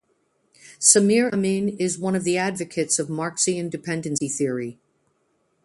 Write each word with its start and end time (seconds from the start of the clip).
Samir 0.79 1.31
Amin 1.31 1.69
is 1.77 1.99
one 1.99 2.15
of 2.15 2.23
the 2.23 2.35
advocates 2.35 2.97
of 2.97 3.07
Marxian 3.07 3.69
dependency 3.69 4.27
theory. 4.29 4.79